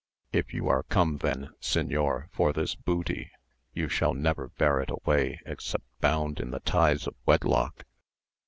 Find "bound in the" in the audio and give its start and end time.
5.99-6.59